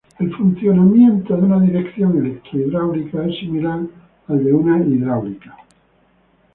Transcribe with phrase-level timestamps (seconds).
[0.17, 3.81] El funcionamiento de una dirección electro-hidráulica es similar
[4.29, 5.55] al de una hidráulica.